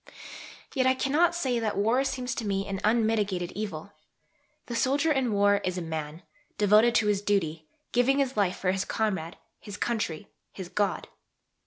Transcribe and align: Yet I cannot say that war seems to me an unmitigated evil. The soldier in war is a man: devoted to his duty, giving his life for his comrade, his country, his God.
Yet 0.73 0.87
I 0.87 0.95
cannot 0.95 1.35
say 1.35 1.59
that 1.59 1.77
war 1.77 2.03
seems 2.03 2.33
to 2.33 2.43
me 2.47 2.65
an 2.67 2.79
unmitigated 2.83 3.51
evil. 3.51 3.91
The 4.65 4.75
soldier 4.75 5.11
in 5.11 5.31
war 5.31 5.57
is 5.63 5.77
a 5.77 5.81
man: 5.83 6.23
devoted 6.57 6.95
to 6.95 7.05
his 7.07 7.21
duty, 7.21 7.67
giving 7.91 8.17
his 8.17 8.35
life 8.35 8.57
for 8.57 8.71
his 8.71 8.83
comrade, 8.83 9.37
his 9.59 9.77
country, 9.77 10.27
his 10.53 10.69
God. 10.69 11.07